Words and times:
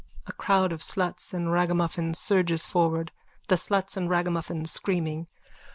(A 0.25 0.33
crowd 0.33 0.71
of 0.71 0.81
sluts 0.81 1.31
and 1.31 1.51
ragamuffins 1.51 2.17
surges 2.17 2.65
forward.) 2.65 3.11
THE 3.49 3.55
SLUTS 3.57 3.95
AND 3.95 4.09
RAGAMUFFINS: 4.09 4.75
_(Screaming.) 4.79 5.27